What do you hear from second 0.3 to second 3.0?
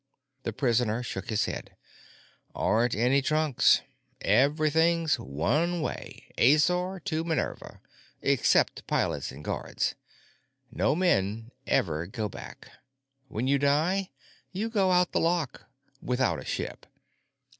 The prisoner shook his head. "Aren't